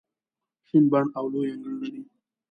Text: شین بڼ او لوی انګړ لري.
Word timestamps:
شین 0.67 0.83
بڼ 0.91 1.03
او 1.17 1.25
لوی 1.31 1.47
انګړ 1.53 1.73
لري. 1.81 2.01